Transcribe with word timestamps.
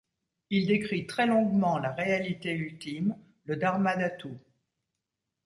Il 0.49 0.65
décrit 0.65 1.05
très 1.05 1.27
longuement 1.27 1.77
la 1.77 1.91
Réalité 1.91 2.53
Ultime, 2.53 3.15
le 3.45 3.55
Dharmadhatu. 3.55 4.33